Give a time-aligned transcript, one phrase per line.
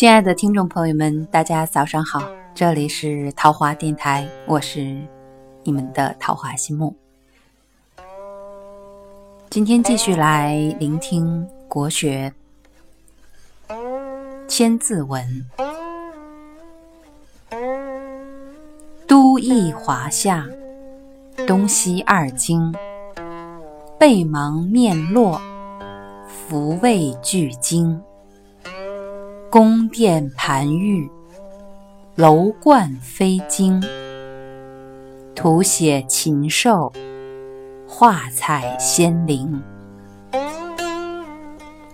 [0.00, 2.22] 亲爱的听众朋友们，大家早上好，
[2.54, 4.96] 这里是桃花电台，我是
[5.62, 6.96] 你们的桃花心木。
[9.50, 12.32] 今天继续来聆听国学
[14.48, 15.22] 千字文。
[19.06, 20.48] 都邑华夏，
[21.46, 22.74] 东西二京，
[23.98, 25.38] 背芒面落，
[26.26, 28.00] 福位俱精。
[29.50, 31.10] 宫殿盘玉，
[32.14, 33.82] 楼观飞金，
[35.34, 36.92] 图写禽兽，
[37.84, 39.60] 画彩仙灵。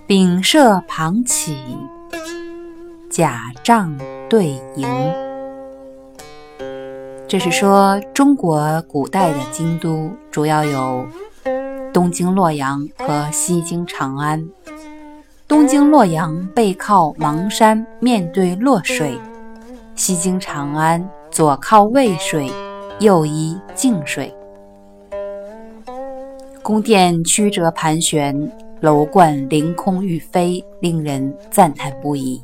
[0.06, 1.56] 丙舍旁起，
[3.08, 3.98] 甲帐
[4.28, 4.86] 对楹。
[7.26, 11.06] 这是说中国古代的京都主要有
[11.90, 14.46] 东京洛阳和西京长安。
[15.48, 19.12] 东京洛阳背靠邙山，面对洛水；
[19.94, 22.50] 西京长安左靠渭水，
[22.98, 24.34] 右依泾水。
[26.64, 32.42] 宫殿曲折盘旋，楼观凌空欲飞，令人赞叹不已。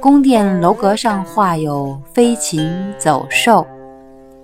[0.00, 2.66] 宫殿楼阁上画有飞禽
[2.98, 3.66] 走兽，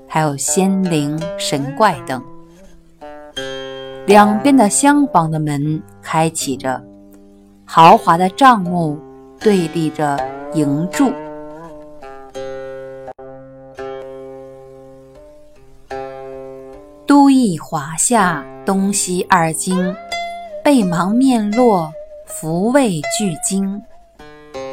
[0.07, 2.23] 还有仙灵神怪等。
[4.05, 6.90] 两边的厢房的门开启着。
[7.73, 8.99] 豪华的帐幕
[9.39, 10.19] 对立着
[10.55, 11.13] 营柱，
[17.07, 19.95] 都邑华夏，东西二京，
[20.65, 21.93] 背芒面落，
[22.27, 23.81] 福位俱精。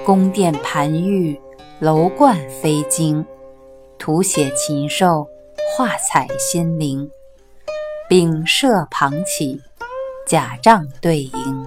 [0.04, 1.40] 宫殿盘玉，
[1.78, 3.24] 楼观飞金，
[4.00, 5.28] 图写禽兽，
[5.78, 7.08] 画彩仙灵。
[8.10, 9.62] 丙舍旁起，
[10.26, 11.64] 甲帐对楹。